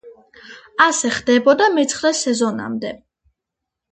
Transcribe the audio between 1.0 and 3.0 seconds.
ხდებოდა მეცხრე სეზონამდე.